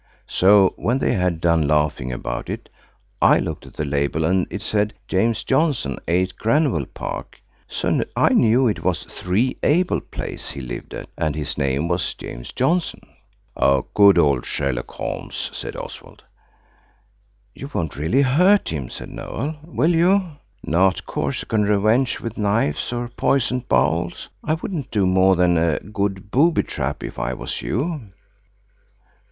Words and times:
So 0.25 0.73
when 0.77 0.97
they 0.97 1.13
had 1.13 1.39
done 1.39 1.67
laughing 1.67 2.11
about 2.11 2.49
it 2.49 2.69
I 3.21 3.37
looked 3.37 3.67
at 3.67 3.75
the 3.75 3.85
label 3.85 4.25
and 4.25 4.47
it 4.49 4.63
said, 4.63 4.95
'James 5.07 5.43
Johnson, 5.43 5.99
8, 6.07 6.33
Granville 6.37 6.87
Park.' 6.87 7.39
So 7.67 8.03
I 8.15 8.29
knew 8.29 8.67
it 8.67 8.83
was 8.83 9.03
3, 9.03 9.57
Abel 9.61 10.01
Place, 10.01 10.49
he 10.49 10.61
lived 10.61 10.95
at, 10.95 11.07
and 11.19 11.35
his 11.35 11.55
name 11.55 11.87
was 11.87 12.15
James 12.15 12.51
Johnson." 12.51 13.01
"Good 13.93 14.17
old 14.17 14.43
Sherlock 14.43 14.89
Holmes!" 14.89 15.51
said 15.53 15.75
Oswald. 15.75 16.23
"You 17.53 17.69
won't 17.71 17.95
really 17.95 18.23
hurt 18.23 18.69
him," 18.69 18.89
said 18.89 19.11
Noël, 19.11 19.57
"will 19.63 19.93
you? 19.93 20.23
Not 20.63 21.05
Corsican 21.05 21.61
revenge 21.61 22.19
with 22.19 22.39
knives, 22.39 22.91
or 22.91 23.07
poisoned 23.07 23.67
bowls? 23.69 24.29
I 24.43 24.55
wouldn't 24.55 24.89
do 24.89 25.05
more 25.05 25.35
than 25.35 25.59
a 25.59 25.77
good 25.79 26.31
booby 26.31 26.63
trap, 26.63 27.03
if 27.03 27.19
I 27.19 27.35
was 27.35 27.61
you." 27.61 28.09